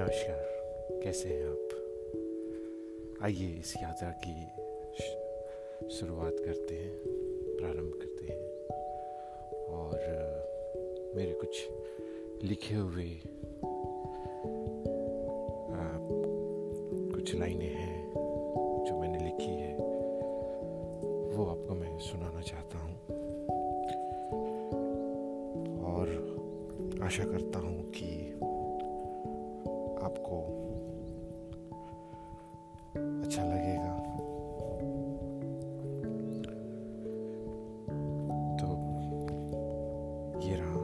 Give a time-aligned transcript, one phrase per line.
[0.00, 1.68] कैसे हैं आप?
[3.22, 4.46] आइए इस यात्रा की
[5.90, 6.98] शुरुआत करते हैं,
[7.56, 8.66] प्रारंभ करते हैं।
[9.66, 9.94] और,
[11.16, 11.68] मेरे कुछ
[12.44, 13.20] लिखे हुए
[17.14, 18.12] कुछ लाइनें हैं
[18.84, 19.74] जो मैंने लिखी है,
[21.36, 22.94] वो आपको मैं सुनाना चाहता हूँ।
[25.84, 26.08] और
[27.02, 28.34] आशा करता हूँ कि
[30.08, 30.36] आपको
[33.22, 33.94] अच्छा लगेगा।
[38.56, 38.66] तो
[40.48, 40.78] ये रहा।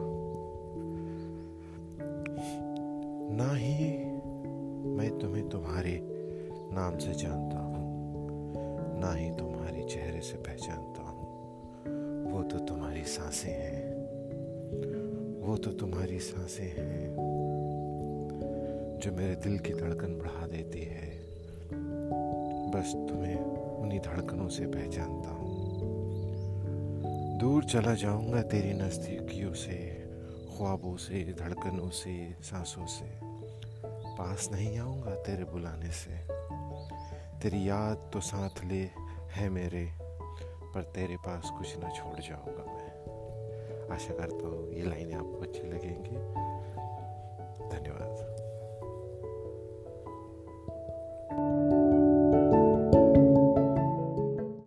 [3.35, 3.95] ना ही
[4.87, 5.99] मैं तुम्हें तुम्हारे
[6.73, 7.81] नाम से जानता हूँ,
[8.99, 11.25] ना ही तुम्हारे चेहरे से पहचानता हूँ।
[12.31, 13.95] वो तो तुम्हारी साँसें हैं।
[15.41, 17.34] वो तो तुम्हारी साँसें हैं।
[19.05, 21.19] जो मेरे दिल की धड़कन बढ़ा देती है,
[22.71, 23.35] बस तुम्हें
[23.77, 25.77] उन्हीं धड़कनों से पहचानता हूँ।
[27.39, 30.07] दूर चला जाऊँगा तेरी नज़दीकियों से,
[30.57, 33.05] ख्वाबों से, धड़कनों से, सांसों से।
[34.17, 36.11] पास नहीं आऊँगा तेरे बुलाने से।
[37.39, 38.89] तेरी याद तो साथ ले
[39.31, 39.91] है मेरे,
[40.75, 45.34] पर तेरे पास कुछ ना छोड़ जाऊँगा मैं। आशा करता हूँ ये लाइनें धन्यवाद